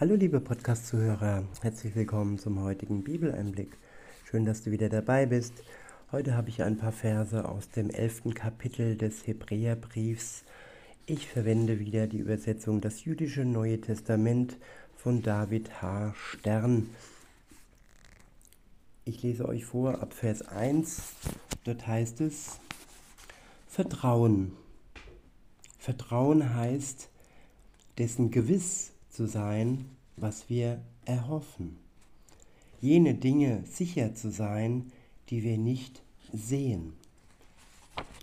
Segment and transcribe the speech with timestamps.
[0.00, 3.78] Hallo liebe Podcast-Zuhörer, herzlich willkommen zum heutigen Bibeleinblick.
[4.28, 5.52] Schön, dass du wieder dabei bist.
[6.10, 10.42] Heute habe ich ein paar Verse aus dem elften Kapitel des Hebräerbriefs.
[11.06, 14.56] Ich verwende wieder die Übersetzung Das jüdische Neue Testament
[14.96, 16.12] von David H.
[16.16, 16.90] Stern.
[19.04, 21.02] Ich lese euch vor ab Vers 1.
[21.62, 22.58] Dort heißt es,
[23.68, 24.56] Vertrauen.
[25.78, 27.10] Vertrauen heißt,
[27.96, 31.78] dessen gewiss zu sein, was wir erhoffen.
[32.80, 34.92] Jene Dinge sicher zu sein,
[35.30, 36.02] die wir nicht
[36.32, 36.94] sehen.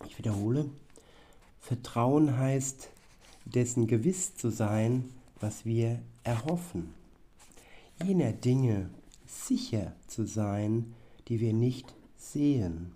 [0.06, 0.70] Ich wiederhole,
[1.62, 2.90] Vertrauen heißt,
[3.46, 6.94] dessen gewiss zu sein, was wir erhoffen.
[8.04, 8.90] Jener Dinge
[9.26, 10.94] sicher zu sein,
[11.28, 12.92] die wir nicht sehen.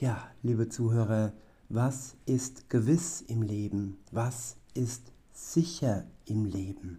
[0.00, 1.32] Ja, liebe Zuhörer,
[1.68, 3.98] was ist gewiss im Leben?
[4.12, 6.98] Was ist sicher im Leben.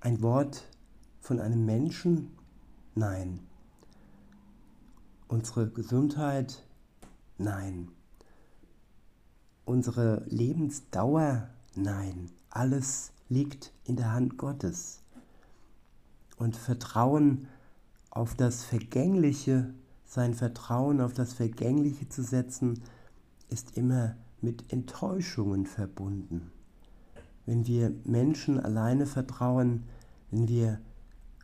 [0.00, 0.68] Ein Wort
[1.20, 2.30] von einem Menschen?
[2.94, 3.40] Nein.
[5.26, 6.62] Unsere Gesundheit?
[7.36, 7.88] Nein.
[9.64, 11.50] Unsere Lebensdauer?
[11.74, 12.30] Nein.
[12.48, 15.02] Alles liegt in der Hand Gottes.
[16.36, 17.48] Und Vertrauen
[18.10, 22.84] auf das Vergängliche, sein Vertrauen auf das Vergängliche zu setzen,
[23.48, 26.51] ist immer mit Enttäuschungen verbunden.
[27.46, 29.84] Wenn wir Menschen alleine vertrauen,
[30.30, 30.80] wenn wir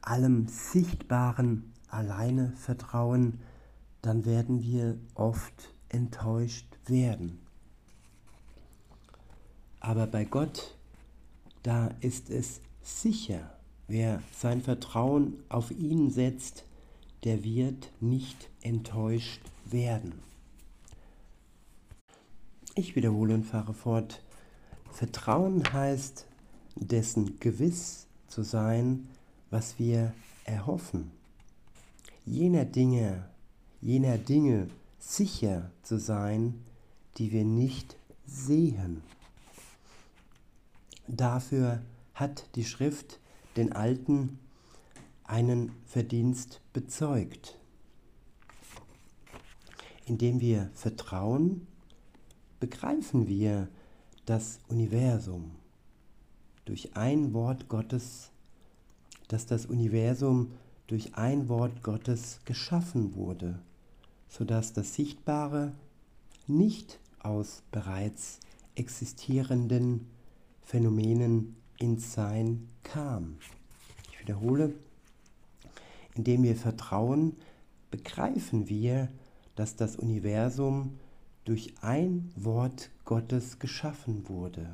[0.03, 3.41] allem Sichtbaren alleine vertrauen,
[4.03, 7.41] dann werden wir oft enttäuscht werden.
[9.81, 10.77] Aber bei Gott,
[11.63, 13.53] da ist es sicher,
[13.87, 16.65] wer sein Vertrauen auf ihn setzt,
[17.25, 20.15] der wird nicht enttäuscht werden.
[22.75, 24.23] Ich wiederhole und fahre fort.
[24.91, 26.27] Vertrauen heißt,
[26.75, 29.09] dessen gewiss zu sein,
[29.51, 30.13] was wir
[30.45, 31.11] erhoffen.
[32.25, 33.29] Jener Dinge,
[33.81, 36.65] jener Dinge sicher zu sein,
[37.17, 37.97] die wir nicht
[38.27, 39.03] sehen.
[41.07, 41.83] Dafür
[42.15, 43.19] hat die Schrift
[43.57, 44.39] den Alten
[45.25, 47.59] einen Verdienst bezeugt.
[50.07, 51.67] Indem wir vertrauen,
[52.61, 53.69] begreifen wir
[54.29, 55.53] das Universum
[56.67, 58.31] durch ein Wort Gottes,
[59.29, 60.53] dass das Universum
[60.87, 63.59] durch ein Wort Gottes geschaffen wurde,
[64.29, 65.73] sodass das Sichtbare
[66.47, 68.41] nicht aus bereits
[68.75, 70.07] existierenden
[70.61, 73.39] Phänomenen ins Sein kam.
[74.13, 74.75] Ich wiederhole,
[76.15, 77.35] indem wir vertrauen,
[77.91, 79.09] begreifen wir,
[79.57, 80.99] dass das Universum
[81.49, 84.69] durch ein Wort Gottes geschaffen wurde,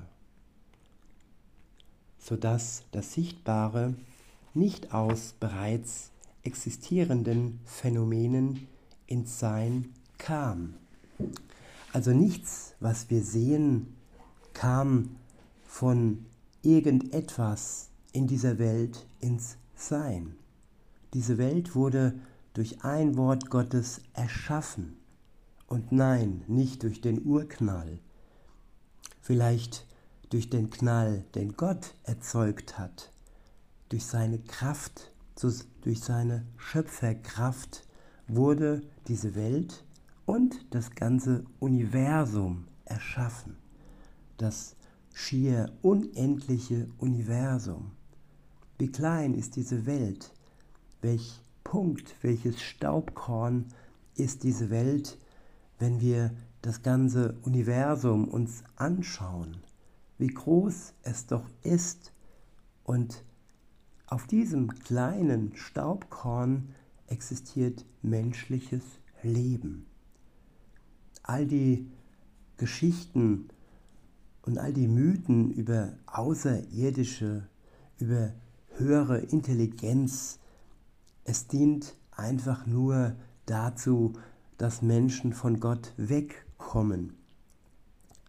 [2.19, 3.95] sodass das Sichtbare
[4.55, 6.11] nicht aus bereits
[6.43, 8.67] existierenden Phänomenen
[9.07, 10.75] ins Sein kam.
[11.93, 13.95] Also nichts, was wir sehen,
[14.53, 15.15] kam
[15.65, 16.27] von
[16.63, 20.35] irgendetwas in dieser Welt ins Sein.
[21.13, 22.19] Diese Welt wurde
[22.53, 25.04] durch ein Wort Gottes erschaffen.
[25.67, 27.99] Und nein, nicht durch den Urknall.
[29.21, 29.87] Vielleicht
[30.31, 33.13] durch den Knall, den Gott erzeugt hat.
[33.89, 35.13] Durch seine Kraft,
[35.83, 37.87] durch seine Schöpferkraft
[38.29, 39.85] wurde diese Welt
[40.27, 43.57] und das ganze Universum erschaffen.
[44.37, 44.77] Das
[45.13, 47.93] schier unendliche Universum.
[48.79, 50.33] Wie klein ist diese Welt?
[51.01, 53.67] Welch Punkt, welches Staubkorn
[54.17, 55.19] ist diese Welt
[55.85, 56.31] wenn wir
[56.63, 59.59] das ganze Universum uns anschauen,
[60.17, 62.15] wie groß es doch ist
[62.85, 63.23] und
[64.07, 66.71] auf diesem kleinen Staubkorn
[67.07, 68.83] existiert menschliches
[69.23, 69.85] Leben.
[71.23, 71.91] All die
[72.57, 73.49] Geschichten
[74.41, 77.47] und all die Mythen über Außerirdische,
[77.99, 78.33] über
[78.79, 80.39] höhere Intelligenz,
[81.25, 84.15] es dient einfach nur dazu,
[84.59, 87.15] dass Menschen von Gott wegkommen.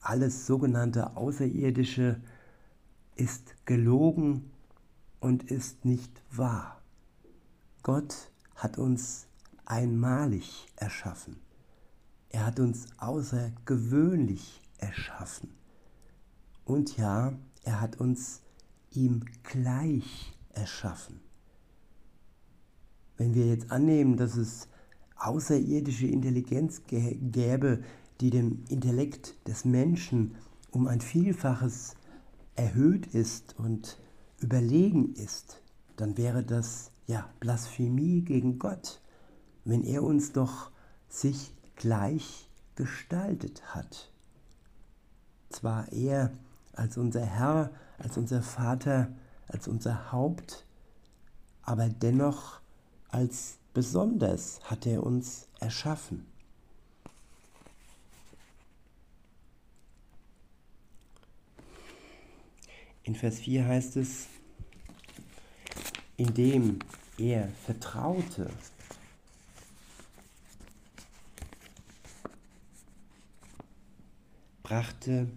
[0.02, 2.20] Alles sogenannte Außerirdische
[3.16, 4.52] ist gelogen
[5.20, 6.82] und ist nicht wahr.
[7.82, 9.28] Gott hat uns
[9.66, 11.38] einmalig erschaffen.
[12.30, 15.52] Er hat uns außergewöhnlich erschaffen.
[16.66, 17.34] Und ja,
[17.64, 18.42] er hat uns
[18.92, 21.20] ihm gleich erschaffen.
[23.18, 24.68] Wenn wir jetzt annehmen, dass es
[25.18, 27.84] außerirdische Intelligenz gäbe,
[28.22, 30.36] die dem Intellekt des Menschen
[30.72, 31.96] um ein Vielfaches
[32.56, 33.98] erhöht ist und
[34.40, 35.62] überlegen ist,
[35.96, 39.02] dann wäre das ja Blasphemie gegen Gott,
[39.64, 40.72] wenn er uns doch
[41.08, 44.12] sich gleich gestaltet hat.
[45.50, 46.32] Zwar er
[46.74, 49.14] als unser Herr, als unser Vater,
[49.48, 50.66] als unser Haupt,
[51.62, 52.60] aber dennoch
[53.10, 56.26] als besonders hat er uns erschaffen.
[63.04, 64.28] In Vers 4 heißt es,
[66.16, 66.80] indem
[67.18, 68.50] er vertraute,
[74.64, 75.28] brachte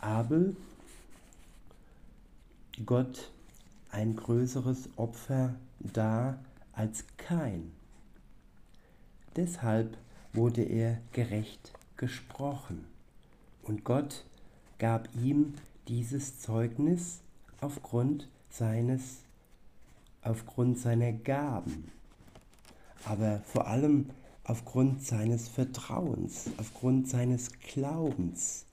[0.00, 0.56] Abel
[2.84, 3.30] Gott
[3.90, 6.38] ein größeres Opfer dar
[6.72, 7.72] als kein.
[9.36, 9.96] Deshalb
[10.32, 12.86] wurde er gerecht gesprochen
[13.62, 14.24] und Gott
[14.78, 15.54] gab ihm
[15.88, 17.20] dieses Zeugnis
[17.60, 19.18] aufgrund seines
[20.22, 21.90] aufgrund seiner Gaben,
[23.04, 24.10] aber vor allem
[24.44, 28.66] aufgrund seines Vertrauens, aufgrund seines Glaubens.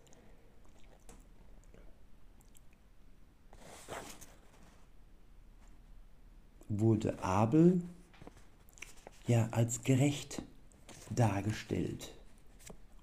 [6.70, 7.82] Wurde Abel
[9.26, 10.42] ja als gerecht
[11.10, 12.14] dargestellt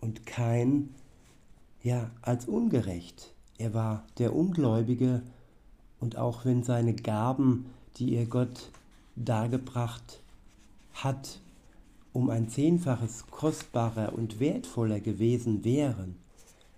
[0.01, 0.95] und kein
[1.83, 3.33] ja als ungerecht.
[3.59, 5.23] Er war der Ungläubige
[6.01, 7.67] und auch wenn seine Gaben,
[7.97, 8.71] die er Gott
[9.17, 10.21] dargebracht
[10.95, 11.41] hat,
[12.13, 16.17] um ein Zehnfaches kostbarer und wertvoller gewesen wären,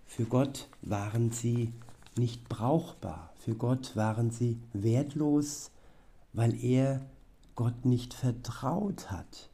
[0.07, 1.73] für Gott waren sie
[2.17, 5.71] nicht brauchbar, für Gott waren sie wertlos,
[6.37, 7.01] weil er
[7.57, 9.51] Gott nicht vertraut hat.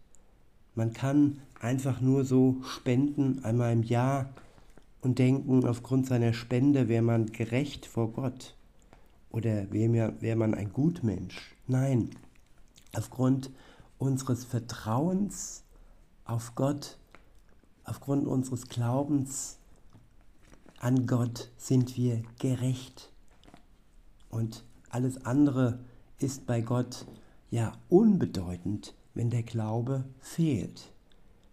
[0.74, 4.30] Man kann einfach nur so spenden einmal im Jahr
[5.00, 8.56] und denken, aufgrund seiner Spende wäre man gerecht vor Gott
[9.30, 11.54] oder wäre wär man ein Gutmensch.
[11.68, 12.10] Nein,
[12.94, 13.50] aufgrund
[13.98, 15.62] unseres Vertrauens
[16.24, 16.98] auf Gott,
[17.84, 19.58] aufgrund unseres Glaubens
[20.80, 23.12] an Gott sind wir gerecht.
[24.30, 25.78] Und alles andere
[26.22, 27.06] ist bei Gott
[27.50, 30.92] ja unbedeutend, wenn der Glaube fehlt.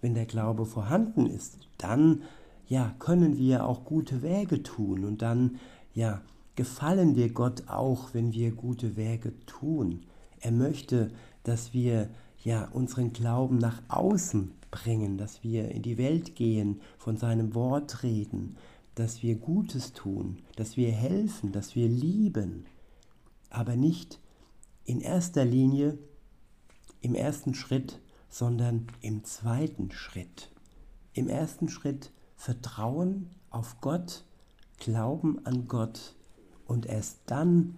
[0.02, 2.24] Wenn der Glaube vorhanden ist, dann
[2.68, 5.60] ja, können wir auch gute Wege tun und dann
[5.94, 6.22] ja,
[6.56, 10.02] gefallen wir Gott auch, wenn wir gute Wege tun.
[10.40, 11.12] Er möchte,
[11.44, 12.10] dass wir
[12.44, 18.04] ja unseren Glauben nach außen bringen, dass wir in die Welt gehen, von seinem Wort
[18.04, 18.56] reden,
[18.96, 22.66] dass wir Gutes tun, dass wir helfen, dass wir lieben,
[23.50, 24.20] aber nicht
[24.86, 25.98] in erster Linie
[27.02, 28.00] im ersten Schritt,
[28.30, 30.50] sondern im zweiten Schritt.
[31.14, 34.24] Im ersten Schritt Vertrauen auf Gott,
[34.80, 36.16] Glauben an Gott
[36.66, 37.76] und erst dann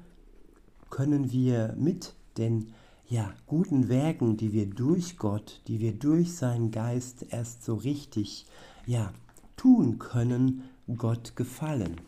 [0.91, 2.73] können wir mit den
[3.07, 8.45] ja, guten Werken, die wir durch Gott, die wir durch seinen Geist erst so richtig
[8.85, 9.11] ja,
[9.57, 10.63] tun können,
[10.97, 11.99] Gott gefallen.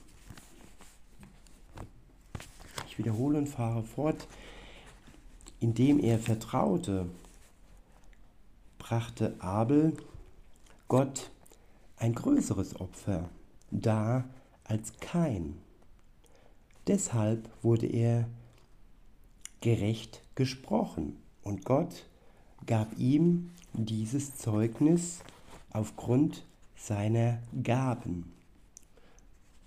[2.88, 4.28] Ich wiederhole und fahre fort.
[5.64, 7.06] Indem er vertraute,
[8.80, 9.96] brachte Abel
[10.90, 11.32] Gott
[11.96, 13.30] ein größeres Opfer
[13.72, 14.26] dar
[14.66, 15.58] als kein.
[16.88, 18.28] Deshalb wurde er
[19.62, 22.08] gerecht gesprochen und Gott
[22.66, 25.20] gab ihm dieses Zeugnis
[25.72, 26.44] aufgrund
[26.76, 28.34] seiner Gaben.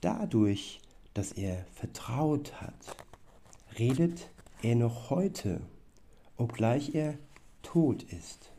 [0.02, 0.82] Dadurch,
[1.14, 2.97] dass er vertraut hat,
[3.78, 4.28] redet
[4.61, 5.62] er noch heute
[6.37, 7.14] obgleich er
[7.62, 8.50] tot ist.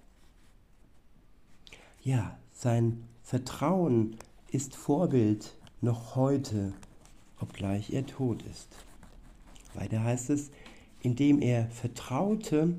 [2.03, 4.17] Ja, sein Vertrauen
[4.51, 6.73] ist Vorbild noch heute,
[7.39, 8.69] obgleich er tot ist.
[9.73, 10.49] Weiter heißt es,
[11.01, 12.75] indem er vertraute,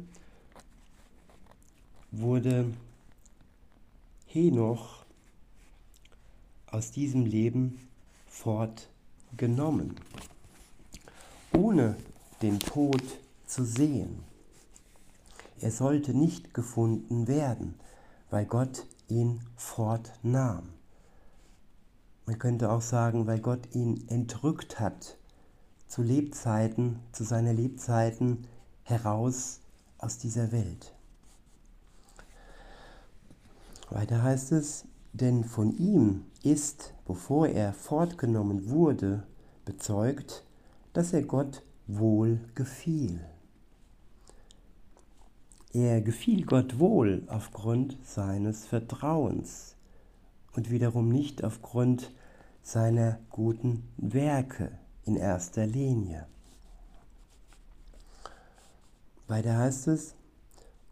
[2.10, 2.72] wurde
[4.26, 5.04] Henoch
[6.66, 7.78] aus diesem Leben
[8.26, 9.96] fortgenommen,
[11.52, 11.96] ohne
[12.42, 13.02] den Tod
[13.46, 14.27] zu sehen.
[15.60, 17.74] Er sollte nicht gefunden werden,
[18.30, 20.68] weil Gott ihn fortnahm.
[22.26, 25.16] Man könnte auch sagen, weil Gott ihn entrückt hat,
[25.86, 28.46] zu Lebzeiten, zu seiner Lebzeiten
[28.82, 29.60] heraus
[29.96, 30.94] aus dieser Welt.
[33.90, 34.84] Weiter heißt es,
[35.14, 39.26] denn von ihm ist, bevor er fortgenommen wurde,
[39.64, 40.44] bezeugt,
[40.92, 43.20] dass er Gott wohl gefiel.
[45.74, 49.76] Er gefiel Gott wohl aufgrund seines Vertrauens
[50.54, 52.10] und wiederum nicht aufgrund
[52.62, 56.26] seiner guten Werke in erster Linie.
[59.26, 60.14] Weiter heißt es,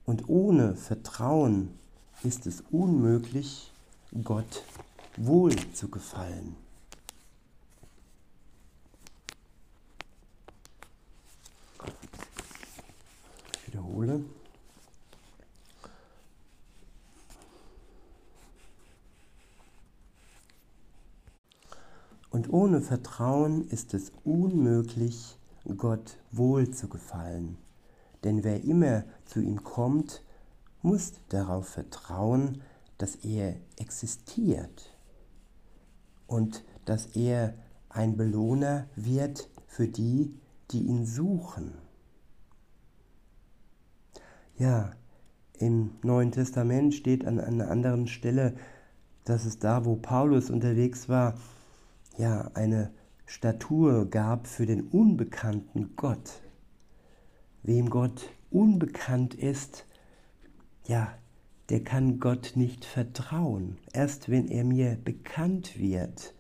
[0.05, 1.79] und ohne Vertrauen
[2.23, 3.73] ist es unmöglich,
[4.25, 4.63] Gott
[5.17, 6.55] wohl zu gefallen.
[13.55, 14.21] Ich wiederhole.
[22.31, 25.39] Und ohne Vertrauen ist es unmöglich,
[25.77, 27.59] Gott wohl zu gefallen.
[28.25, 30.23] Denn wer immer zu ihm kommt,
[30.81, 32.63] muss darauf vertrauen,
[32.97, 34.97] dass er existiert
[36.27, 37.53] und dass er
[37.91, 40.35] ein Belohner wird für die,
[40.71, 41.75] die ihn suchen.
[44.57, 44.93] Ja,
[45.59, 48.55] im Neuen Testament steht an einer anderen Stelle,
[49.25, 51.35] dass es da, wo Paulus unterwegs war,
[52.17, 52.93] ja, eine
[53.27, 56.41] Statue gab für den unbekannten Gott.
[57.63, 59.87] Wem Gott unbekannt ist,
[60.87, 61.13] ja,
[61.69, 63.79] der kann Gott nicht vertrauen.
[63.93, 66.35] Erst wenn er mir bekannt wird,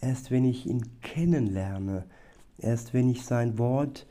[0.00, 2.04] erst wenn ich ihn kennenlerne,
[2.58, 4.06] erst wenn ich sein Wort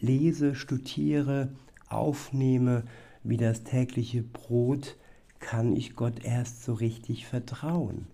[0.00, 1.52] lese, studiere,
[1.88, 2.84] aufnehme,
[3.22, 4.96] wie das tägliche Brot,
[5.38, 8.06] kann ich Gott erst so richtig vertrauen.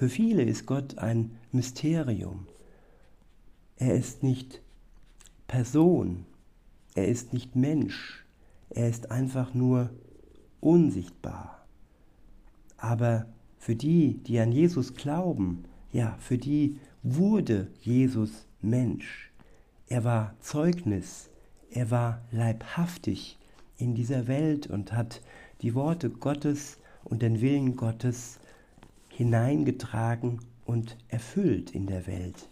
[0.00, 2.46] Für viele ist Gott ein Mysterium.
[3.76, 4.62] Er ist nicht
[5.46, 6.24] Person,
[6.94, 8.24] er ist nicht Mensch,
[8.70, 9.90] er ist einfach nur
[10.60, 11.66] unsichtbar.
[12.78, 13.26] Aber
[13.58, 19.30] für die, die an Jesus glauben, ja, für die wurde Jesus Mensch.
[19.86, 21.28] Er war Zeugnis,
[21.70, 23.38] er war leibhaftig
[23.76, 25.20] in dieser Welt und hat
[25.60, 28.39] die Worte Gottes und den Willen Gottes
[29.20, 32.48] hineingetragen und erfüllt in der Welt.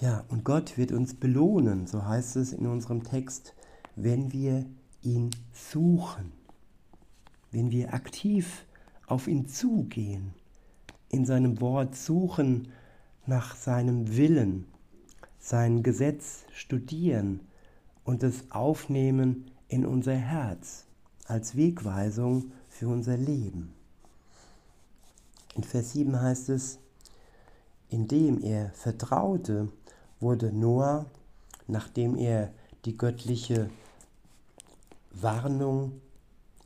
[0.00, 3.54] Ja, und Gott wird uns belohnen, so heißt es in unserem Text,
[3.96, 4.64] wenn wir
[5.02, 6.32] ihn suchen,
[7.50, 8.64] wenn wir aktiv
[9.06, 10.32] auf ihn zugehen,
[11.10, 12.68] in seinem Wort suchen
[13.26, 14.64] nach seinem Willen,
[15.38, 17.40] sein Gesetz studieren
[18.04, 20.84] und es aufnehmen in unser Herz
[21.26, 23.74] als Wegweisung für unser Leben.
[25.54, 26.78] In Vers 7 heißt es,
[27.88, 29.68] indem er vertraute,
[30.20, 31.06] wurde Noah,
[31.66, 32.52] nachdem er
[32.84, 33.70] die göttliche
[35.12, 36.00] Warnung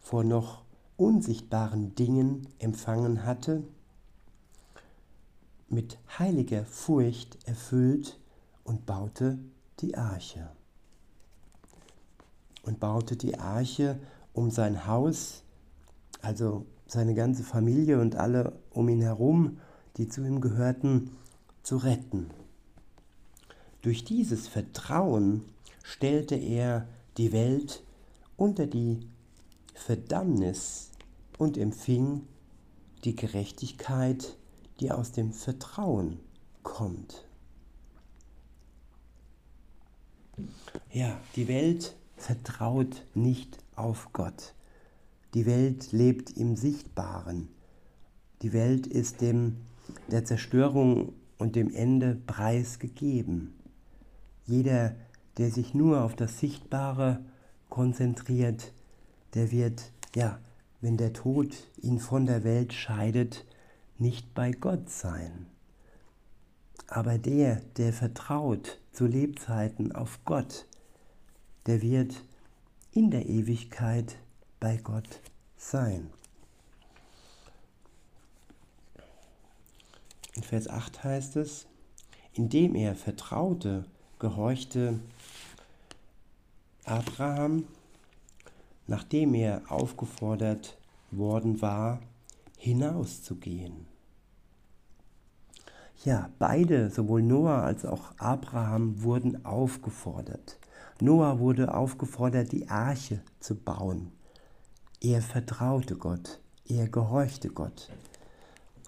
[0.00, 0.62] vor noch
[0.96, 3.62] unsichtbaren Dingen empfangen hatte,
[5.68, 8.18] mit heiliger Furcht erfüllt
[8.64, 9.38] und baute
[9.80, 10.48] die Arche.
[12.68, 13.98] Und baute die Arche
[14.34, 15.42] um sein Haus,
[16.20, 19.58] also seine ganze Familie und alle um ihn herum,
[19.96, 21.16] die zu ihm gehörten,
[21.62, 22.28] zu retten.
[23.80, 25.46] Durch dieses Vertrauen
[25.82, 27.82] stellte er die Welt
[28.37, 29.00] unter die
[29.72, 30.90] Verdammnis
[31.38, 32.26] und empfing
[33.02, 34.37] die Gerechtigkeit,
[34.80, 36.20] die aus dem Vertrauen
[36.62, 37.25] kommt.
[40.92, 44.54] Ja, die Welt vertraut nicht auf Gott.
[45.34, 47.48] Die Welt lebt im Sichtbaren.
[48.42, 49.56] Die Welt ist dem
[50.10, 53.54] der Zerstörung und dem Ende preisgegeben.
[54.46, 54.94] Jeder,
[55.37, 57.20] der sich nur auf das Sichtbare
[57.68, 58.72] konzentriert,
[59.34, 60.38] der wird, ja,
[60.80, 63.44] wenn der Tod ihn von der Welt scheidet,
[63.98, 65.46] nicht bei Gott sein.
[66.87, 70.66] Aber der, der vertraut zu Lebzeiten auf Gott,
[71.66, 72.22] der wird
[72.92, 74.16] in der Ewigkeit
[74.60, 75.20] bei Gott
[75.56, 76.10] sein.
[80.34, 81.66] In Vers 8 heißt es,
[82.32, 83.84] indem er vertraute
[84.18, 85.00] gehorchte
[86.84, 87.64] Abraham,
[88.86, 90.78] nachdem er aufgefordert
[91.10, 92.00] worden war,
[92.56, 93.86] hinauszugehen.
[96.04, 100.58] Ja, beide, sowohl Noah als auch Abraham, wurden aufgefordert.
[101.00, 104.10] Noah wurde aufgefordert, die Arche zu bauen.
[105.00, 107.88] Er vertraute Gott, er gehorchte Gott.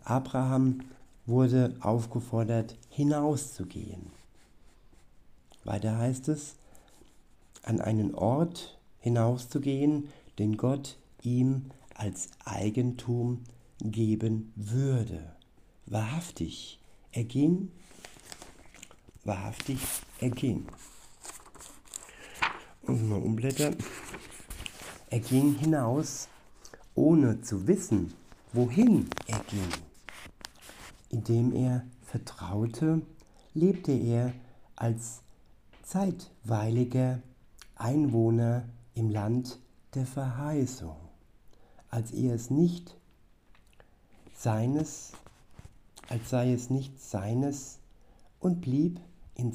[0.04, 0.80] Abraham
[1.26, 4.06] wurde aufgefordert, hinauszugehen.
[5.64, 6.56] Weiter heißt es,
[7.62, 13.44] an einen Ort hinauszugehen, den Gott ihm als Eigentum
[13.78, 15.36] geben würde.
[15.86, 16.80] Wahrhaftig,
[17.12, 17.70] er ging,
[19.24, 19.78] wahrhaftig,
[20.18, 20.66] er ging.
[22.82, 23.76] Und mal umblättern.
[25.10, 26.28] Er ging hinaus
[26.94, 28.14] ohne zu wissen,
[28.52, 29.68] wohin er ging.
[31.08, 33.02] Indem er vertraute,
[33.54, 34.32] lebte er
[34.76, 35.22] als
[35.82, 37.20] zeitweiliger
[37.76, 39.58] Einwohner im Land
[39.94, 40.96] der Verheißung,
[41.88, 42.96] als er es nicht
[44.34, 45.12] seines,
[46.08, 47.78] als sei es nicht seines
[48.38, 49.00] und blieb
[49.34, 49.52] in,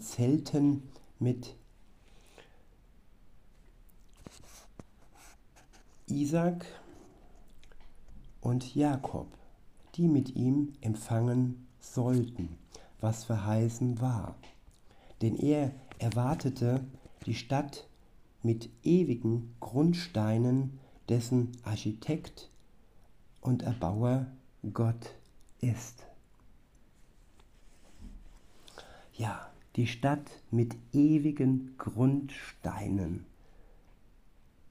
[0.00, 0.82] Zelten
[1.18, 1.54] mit
[6.08, 6.64] Isaac
[8.40, 9.26] und Jakob,
[9.96, 12.56] die mit ihm empfangen sollten,
[13.00, 14.36] was verheißen war.
[15.20, 16.84] Denn er erwartete
[17.26, 17.88] die Stadt
[18.44, 22.50] mit ewigen Grundsteinen, dessen Architekt
[23.40, 24.28] und Erbauer
[24.72, 25.12] Gott
[25.60, 26.06] ist.
[29.14, 33.26] Ja, die Stadt mit ewigen Grundsteinen.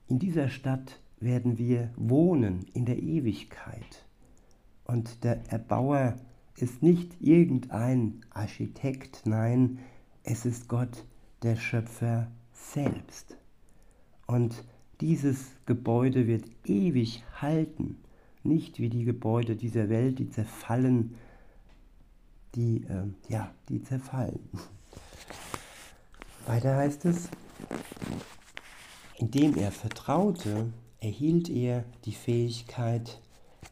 [0.08, 4.06] In dieser Stadt werden wir wohnen in der Ewigkeit.
[4.86, 6.16] Und der Erbauer
[6.58, 9.80] ist nicht irgendein Architekt, nein,
[10.24, 11.06] es ist Gott,
[11.44, 13.38] der Schöpfer selbst.
[14.28, 14.64] Und
[15.02, 17.98] dieses Gebäude wird ewig halten,
[18.44, 21.16] nicht wie die Gebäude dieser Welt, die zerfallen,
[22.56, 24.40] die, äh, ja, die zerfallen.
[26.46, 27.30] Weiter heißt es,
[29.18, 30.72] indem er vertraute,
[31.06, 33.22] erhielt er die Fähigkeit,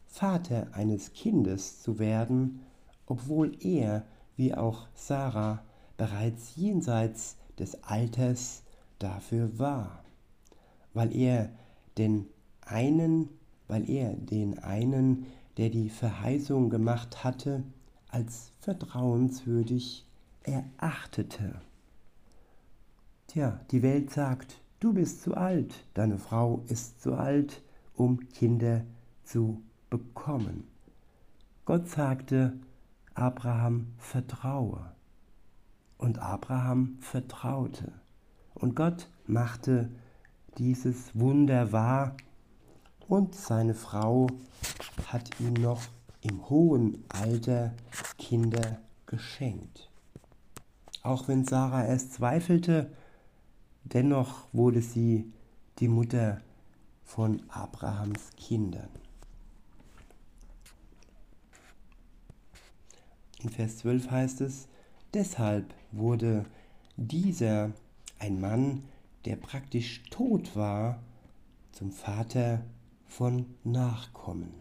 [0.06, 2.60] Vater eines Kindes zu werden,
[3.06, 5.64] obwohl er, wie auch Sarah,
[5.96, 8.62] bereits jenseits des Alters
[9.00, 10.04] dafür war,
[10.92, 11.50] weil er
[11.98, 12.26] den
[12.60, 13.28] einen,
[13.66, 15.26] weil er den einen,
[15.56, 17.64] der die Verheißung gemacht hatte,
[18.06, 20.06] als vertrauenswürdig
[20.44, 21.60] erachtete.
[23.26, 27.62] Tja, die Welt sagt, du bist zu alt, deine Frau ist zu alt,
[27.94, 28.82] um Kinder
[29.22, 30.68] zu bekommen.
[31.64, 32.52] Gott sagte,
[33.14, 34.92] Abraham vertraue.
[35.96, 37.92] Und Abraham vertraute.
[38.52, 39.88] Und Gott machte
[40.58, 42.14] dieses Wunder wahr
[43.08, 44.26] und seine Frau
[45.06, 45.80] hat ihm noch
[46.20, 47.72] im hohen Alter
[48.18, 49.90] Kinder geschenkt.
[51.02, 52.90] Auch wenn Sarah erst zweifelte,
[53.84, 55.30] Dennoch wurde sie
[55.78, 56.40] die Mutter
[57.04, 58.88] von Abrahams Kindern.
[63.42, 64.68] In Vers 12 heißt es,
[65.12, 66.46] deshalb wurde
[66.96, 67.72] dieser,
[68.18, 68.84] ein Mann,
[69.26, 71.02] der praktisch tot war,
[71.72, 72.64] zum Vater
[73.06, 74.54] von Nachkommen.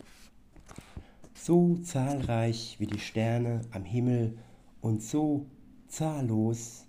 [1.34, 4.38] So zahlreich wie die Sterne am Himmel
[4.82, 5.46] und so
[5.88, 6.86] zahllos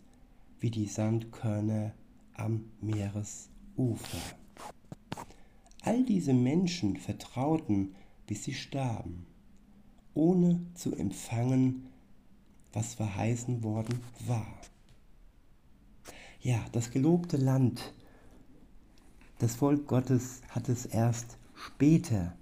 [0.58, 1.92] wie die Sandkörner
[2.34, 4.18] am Meeresufer.
[5.82, 7.94] All diese Menschen vertrauten,
[8.26, 9.26] bis sie starben,
[10.14, 11.86] ohne zu empfangen,
[12.72, 14.60] was verheißen worden war.
[16.40, 17.92] Ja, das gelobte Land,
[19.38, 22.34] das Volk Gottes hat es erst später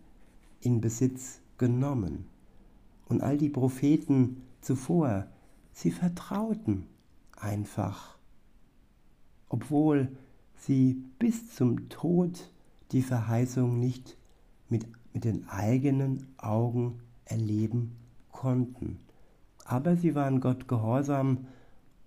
[0.60, 2.26] in Besitz genommen.
[3.08, 5.26] Und all die Propheten zuvor,
[5.72, 6.86] sie vertrauten
[7.36, 8.16] einfach
[9.52, 10.08] obwohl
[10.56, 12.50] sie bis zum Tod
[12.90, 14.16] die Verheißung nicht
[14.68, 17.92] mit, mit den eigenen Augen erleben
[18.32, 18.98] konnten.
[19.64, 21.46] Aber sie waren Gott gehorsam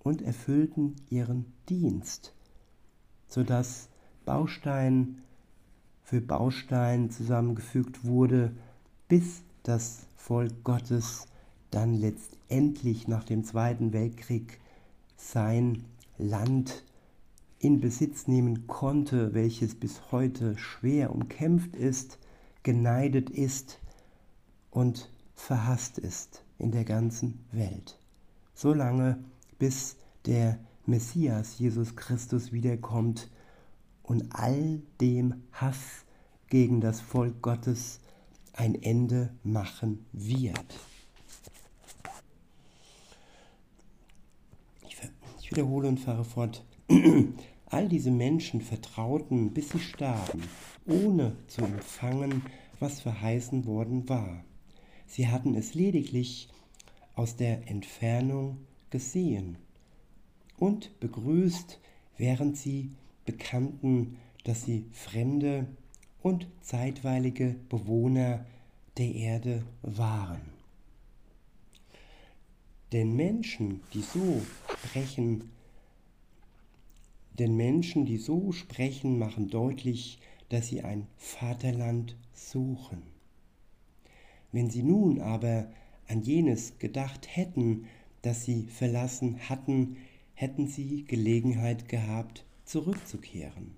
[0.04, 2.34] und erfüllten ihren Dienst,
[3.28, 3.90] sodass
[4.26, 5.22] Baustein
[6.02, 8.52] für Baustein zusammengefügt wurde,
[9.08, 11.28] bis das Volk Gottes
[11.70, 14.60] dann letztendlich nach dem Zweiten Weltkrieg
[15.16, 15.84] sein
[16.18, 16.84] Land
[17.66, 22.20] in Besitz nehmen konnte, welches bis heute schwer umkämpft ist,
[22.62, 23.80] geneidet ist
[24.70, 27.98] und verhasst ist in der ganzen Welt.
[28.54, 29.18] Solange
[29.58, 29.98] bis
[30.28, 33.32] der Messias Jesus Christus wiederkommt
[34.04, 36.06] und all dem Hass
[36.50, 38.00] gegen das Volk Gottes
[38.54, 40.80] ein Ende machen wird.
[45.42, 46.64] Ich wiederhole und fahre fort.
[47.68, 50.44] All diese Menschen vertrauten, bis sie starben,
[50.86, 52.44] ohne zu empfangen,
[52.80, 54.44] was verheißen worden war.
[55.08, 56.50] Sie hatten es lediglich
[57.16, 58.58] aus der Entfernung
[58.90, 59.58] gesehen
[60.58, 61.80] und begrüßt,
[62.18, 62.92] während sie
[63.26, 65.68] bekannten, dass sie fremde
[66.22, 68.46] und zeitweilige Bewohner
[68.98, 70.42] der Erde waren.
[72.92, 74.42] Denn Menschen, die so
[74.86, 75.52] sprechen,
[77.40, 80.20] denn Menschen, die so sprechen, machen deutlich,
[80.50, 83.02] dass sie ein Vaterland suchen.
[84.52, 85.68] Wenn sie nun aber
[86.08, 87.88] an jenes gedacht hätten,
[88.22, 89.98] das sie verlassen hatten,
[90.34, 93.76] hätten sie Gelegenheit gehabt, zurückzukehren.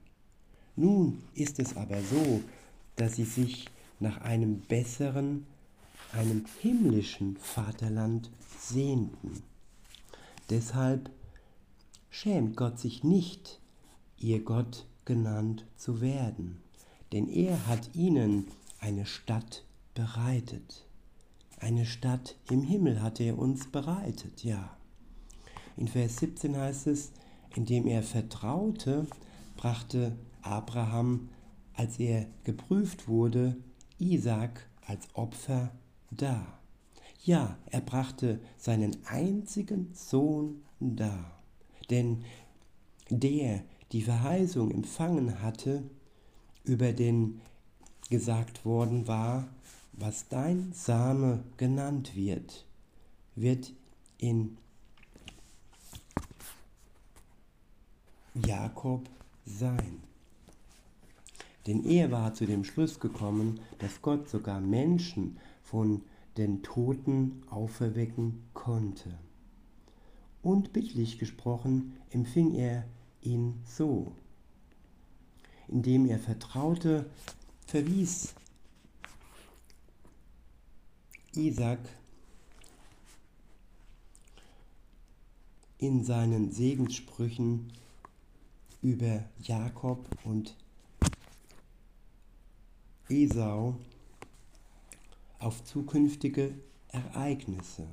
[0.76, 2.41] Nun ist es aber so,
[2.96, 5.46] dass sie sich nach einem besseren,
[6.13, 9.41] einem himmlischen Vaterland sehnten.
[10.50, 11.10] Deshalb
[12.10, 13.60] schämt Gott sich nicht,
[14.17, 16.62] ihr Gott genannt zu werden,
[17.12, 18.48] denn er hat ihnen
[18.80, 20.86] eine Stadt bereitet.
[21.60, 24.78] Eine Stadt im Himmel hat er uns bereitet, ja.
[25.76, 27.12] In Vers 17 heißt es,
[27.56, 29.08] indem er vertraute,
[29.56, 31.30] brachte Abraham,
[31.74, 33.56] als er geprüft wurde,
[34.00, 35.72] Isaac als Opfer
[36.12, 36.60] dar.
[37.24, 41.37] Ja, er brachte seinen einzigen Sohn dar.
[41.89, 42.23] Denn
[43.10, 45.84] der die Verheißung empfangen hatte,
[46.63, 47.41] über den
[48.10, 49.47] gesagt worden war,
[49.93, 52.65] was dein Same genannt wird,
[53.36, 53.73] wird
[54.17, 54.58] in
[58.45, 59.10] Jakob
[59.45, 60.02] sein.
[61.65, 66.02] Denn er war zu dem Schluss gekommen, dass Gott sogar Menschen von
[66.38, 69.17] den Toten auferwecken konnte.
[70.41, 72.86] Und bildlich gesprochen empfing er
[73.21, 74.13] ihn so.
[75.67, 77.10] Indem er vertraute,
[77.65, 78.34] verwies
[81.36, 81.80] Isaac
[85.78, 87.71] in seinen Segenssprüchen
[88.82, 90.56] über Jakob und
[93.10, 93.76] Esau
[95.39, 96.56] auf zukünftige
[96.89, 97.88] Ereignisse.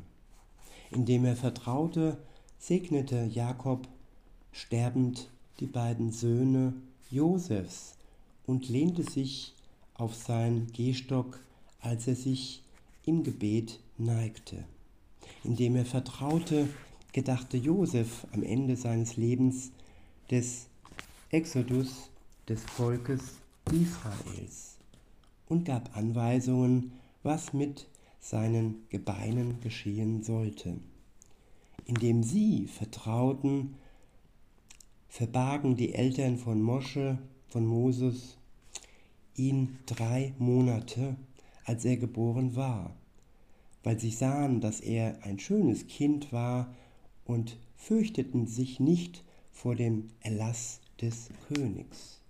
[0.90, 2.22] Indem er vertraute,
[2.66, 3.86] segnete Jakob
[4.50, 5.28] sterbend
[5.60, 6.72] die beiden Söhne
[7.10, 7.94] Josefs
[8.46, 9.52] und lehnte sich
[9.92, 11.40] auf seinen Gehstock,
[11.82, 12.62] als er sich
[13.04, 14.64] im Gebet neigte.
[15.42, 16.66] Indem er vertraute,
[17.12, 19.70] gedachte Josef am Ende seines Lebens
[20.30, 20.64] des
[21.28, 22.08] Exodus
[22.48, 23.34] des Volkes
[23.72, 24.78] Israels
[25.50, 27.86] und gab Anweisungen, was mit
[28.20, 30.78] seinen Gebeinen geschehen sollte.
[31.86, 33.74] Indem sie vertrauten,
[35.08, 37.18] verbargen die Eltern von Mosche,
[37.48, 38.36] von Moses,
[39.36, 41.16] ihn drei Monate
[41.64, 42.94] als er geboren war,
[43.82, 46.74] weil sie sahen, dass er ein schönes Kind war
[47.24, 52.20] und fürchteten sich nicht vor dem Erlass des Königs.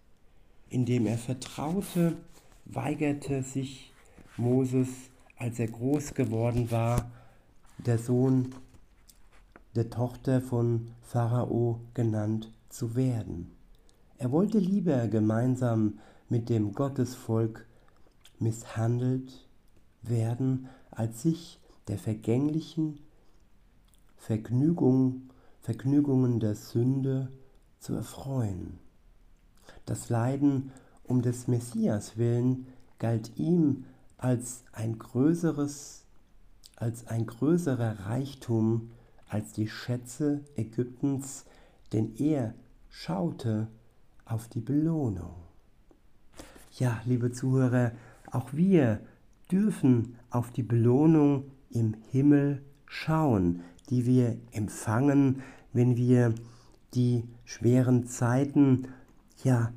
[0.71, 2.17] Indem er vertraute,
[2.65, 3.93] weigerte sich
[4.37, 4.89] Moses,
[5.37, 7.11] als er groß geworden war,
[7.79, 8.55] der Sohn
[9.75, 13.51] der Tochter von Pharao genannt zu werden.
[14.19, 17.67] Er wollte lieber gemeinsam mit dem Gottesvolk
[18.39, 19.47] misshandelt
[20.03, 23.01] werden, als sich der vergänglichen
[24.17, 25.29] Vergnügung,
[25.61, 27.31] Vergnügungen der Sünde
[27.79, 28.79] zu erfreuen.
[29.87, 30.71] Das Leiden
[31.03, 32.67] um des Messias willen
[32.99, 33.85] galt ihm
[34.17, 36.07] als ein größeres,
[36.77, 38.91] als ein größerer Reichtum
[39.35, 41.45] als die Schätze Ägyptens,
[41.93, 42.55] denn er
[42.89, 43.67] schaute
[44.25, 45.35] auf die Belohnung.
[46.79, 47.91] Ja, liebe Zuhörer,
[48.31, 49.01] auch wir
[49.51, 55.43] dürfen auf die Belohnung im Himmel schauen, die wir empfangen,
[55.73, 56.33] wenn wir
[56.95, 58.87] die schweren Zeiten
[59.43, 59.73] ja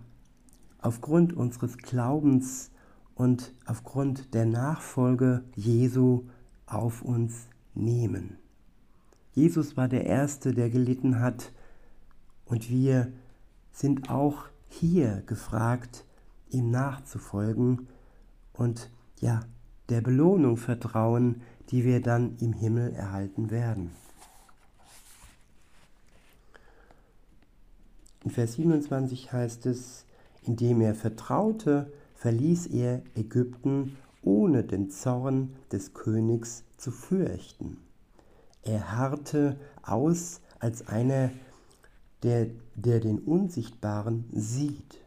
[0.82, 2.70] aufgrund unseres Glaubens
[3.16, 6.26] und aufgrund der Nachfolge Jesu
[6.68, 8.38] auf uns nehmen.
[9.38, 11.52] Jesus war der Erste, der gelitten hat
[12.46, 13.14] und wir
[13.72, 16.06] sind auch hier gefragt,
[16.50, 17.88] ihm nachzufolgen
[18.54, 19.42] und ja,
[19.90, 23.92] der Belohnung vertrauen, die wir dann im Himmel erhalten werden.
[28.24, 30.08] In Vers 27 heißt es,
[30.48, 37.78] indem er vertraute, verließ er Ägypten, ohne den Zorn des Königs zu fürchten.
[38.68, 41.32] Er harrte aus als einer,
[42.24, 45.02] der, der den Unsichtbaren sieht.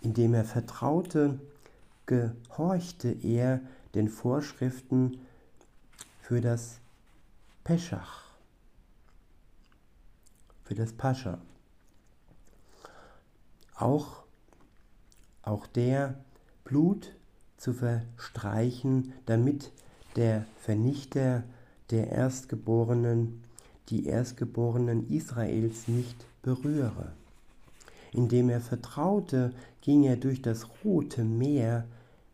[0.00, 1.38] Indem er vertraute,
[2.06, 3.60] gehorchte er
[3.94, 5.20] den Vorschriften
[6.22, 6.80] für das
[7.62, 8.24] Peschach,
[10.64, 11.38] für das Pascha.
[13.76, 14.24] Auch,
[15.42, 16.24] auch der
[16.64, 17.14] Blut
[17.58, 19.72] zu verstreichen, damit
[20.16, 21.44] der Vernichter
[21.92, 23.42] der Erstgeborenen
[23.88, 27.12] die Erstgeborenen Israels nicht berühre.
[28.14, 31.86] indem er vertraute, ging er durch das rote Meer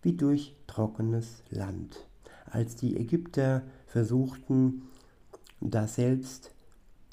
[0.02, 2.04] wie durch trockenes Land.
[2.46, 4.82] Als die Ägypter versuchten,
[5.60, 6.52] das selbst,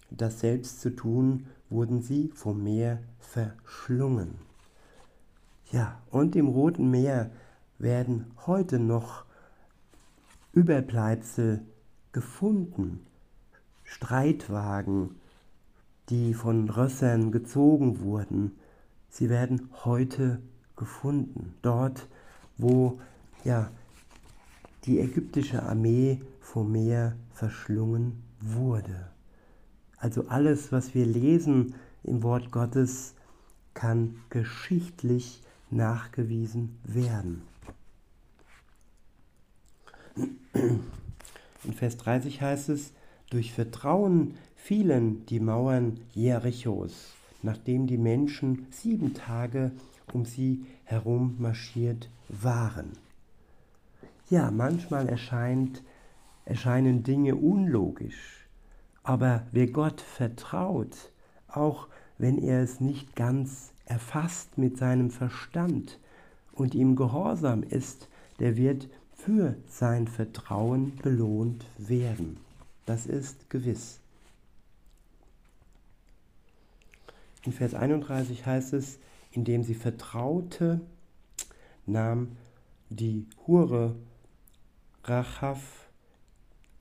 [0.10, 4.36] das selbst zu tun, wurden sie vom Meer verschlungen.
[5.72, 7.32] Ja, und im Roten Meer
[7.78, 9.26] werden heute noch
[10.54, 11.62] Überbleibsel
[12.16, 13.06] gefunden,
[13.84, 15.16] Streitwagen,
[16.08, 18.54] die von Rössern gezogen wurden,
[19.10, 20.40] sie werden heute
[20.78, 21.56] gefunden.
[21.62, 22.08] Dort,
[22.58, 23.02] wo
[23.44, 23.70] ja,
[24.86, 29.12] die ägyptische Armee vom Meer verschlungen wurde.
[29.98, 33.14] Also alles, was wir lesen im Wort Gottes,
[33.74, 37.42] kann geschichtlich nachgewiesen werden.
[41.66, 42.94] In Vers 30 heißt es,
[43.30, 49.72] durch Vertrauen fielen die Mauern Jerichos, nachdem die Menschen sieben Tage
[50.14, 52.92] um sie herum marschiert waren.
[54.30, 55.84] Ja, manchmal erscheint,
[56.46, 58.48] erscheinen Dinge unlogisch,
[59.04, 61.12] aber wer Gott vertraut,
[61.48, 66.00] auch wenn er es nicht ganz erfasst mit seinem Verstand
[66.54, 68.08] und ihm gehorsam ist,
[68.40, 68.88] der wird
[69.26, 72.38] für sein Vertrauen belohnt werden.
[72.86, 74.00] Das ist gewiss.
[77.44, 79.00] In Vers 31 heißt es,
[79.32, 80.80] indem sie vertraute,
[81.88, 82.38] nahm
[82.90, 83.96] die Hure
[85.04, 85.60] Rahab,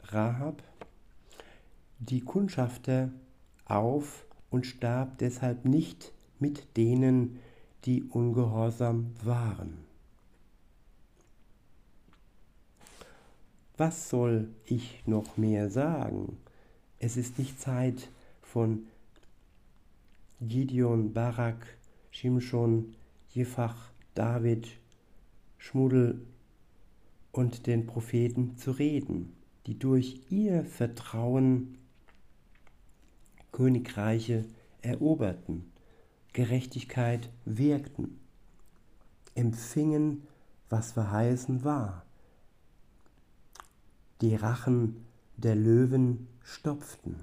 [0.04, 0.62] Rahab
[1.98, 3.11] die Kundschafter
[3.64, 7.38] auf und starb deshalb nicht mit denen,
[7.87, 9.84] die ungehorsam waren.
[13.76, 16.38] Was soll ich noch mehr sagen?
[17.00, 18.08] Es ist nicht Zeit
[18.40, 18.87] von
[20.40, 21.66] Gideon, Barak,
[22.12, 22.94] Shimshon,
[23.30, 24.68] Jephach, David,
[25.58, 26.24] Schmudel
[27.32, 29.34] und den Propheten zu reden,
[29.66, 31.78] die durch ihr Vertrauen
[33.50, 34.44] Königreiche
[34.82, 35.72] eroberten,
[36.32, 38.20] Gerechtigkeit wirkten,
[39.34, 40.22] empfingen,
[40.68, 42.03] was verheißen war
[44.20, 45.05] die Rachen
[45.37, 47.16] der Löwen stopften,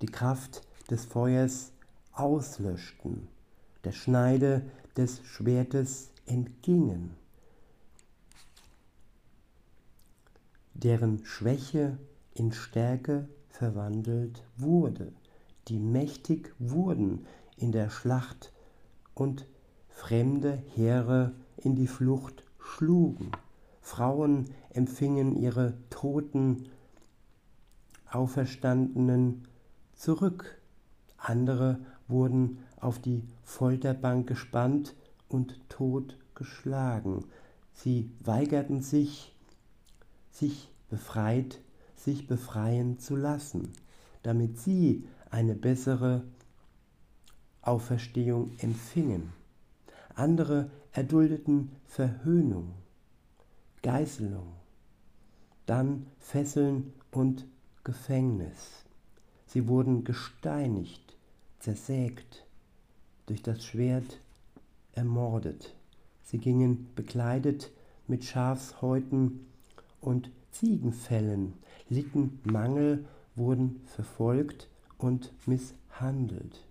[0.00, 1.72] die Kraft des Feuers
[2.12, 3.28] auslöschten,
[3.84, 4.62] der Schneide
[4.96, 7.10] des Schwertes entgingen,
[10.74, 11.98] deren Schwäche
[12.34, 15.12] in Stärke verwandelt wurde,
[15.68, 18.52] die mächtig wurden in der Schlacht
[19.14, 19.46] und
[19.88, 23.30] fremde Heere in die Flucht schlugen.
[23.84, 26.70] Frauen empfingen ihre toten
[28.10, 29.46] Auferstandenen
[29.94, 30.58] zurück.
[31.18, 34.96] Andere wurden auf die Folterbank gespannt
[35.28, 37.26] und totgeschlagen.
[37.74, 39.36] Sie weigerten sich,
[40.30, 41.60] sich befreit,
[41.94, 43.74] sich befreien zu lassen,
[44.22, 46.24] damit sie eine bessere
[47.60, 49.34] Auferstehung empfingen.
[50.14, 52.72] Andere erduldeten Verhöhnung
[53.84, 54.54] Geißelung,
[55.66, 57.46] dann Fesseln und
[57.84, 58.86] Gefängnis.
[59.46, 61.18] Sie wurden gesteinigt,
[61.60, 62.46] zersägt,
[63.26, 64.20] durch das Schwert
[64.94, 65.74] ermordet.
[66.22, 67.70] Sie gingen bekleidet
[68.06, 69.46] mit Schafshäuten
[70.00, 71.52] und Ziegenfällen,
[71.90, 73.04] litten Mangel,
[73.36, 76.64] wurden verfolgt und misshandelt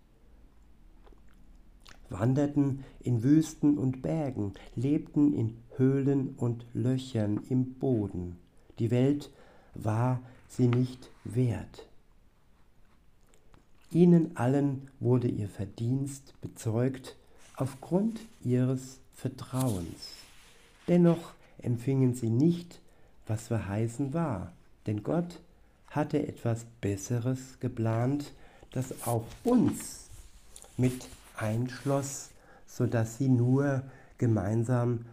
[2.13, 8.38] wanderten in Wüsten und Bergen, lebten in Höhlen und Löchern im Boden.
[8.79, 9.31] Die Welt
[9.73, 11.88] war sie nicht wert.
[13.91, 17.15] Ihnen allen wurde ihr Verdienst bezeugt
[17.55, 20.13] aufgrund ihres Vertrauens.
[20.88, 22.81] Dennoch empfingen sie nicht,
[23.27, 24.51] was verheißen war,
[24.88, 25.39] denn Gott
[25.88, 28.33] hatte etwas Besseres geplant,
[28.71, 30.09] das auch uns
[30.75, 31.07] mit
[31.38, 32.31] einschloss,
[32.65, 33.83] sodass sie nur
[34.17, 35.05] gemeinsam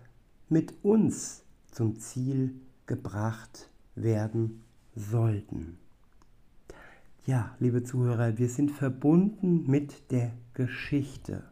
[0.50, 5.78] mit uns zum Ziel gebracht werden sollten.
[7.24, 11.44] Ja, liebe Zuhörer, wir sind verbunden mit der Geschichte.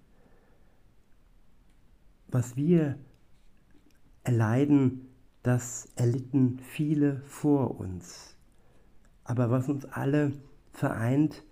[2.26, 2.98] Was wir
[4.24, 5.08] erleiden,
[5.42, 8.36] das erlitten viele vor uns.
[9.24, 10.32] Aber was uns alle
[10.72, 11.44] vereint,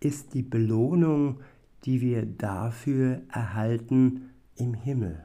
[0.00, 1.40] ist die Belohnung,
[1.84, 5.24] die wir dafür erhalten im Himmel.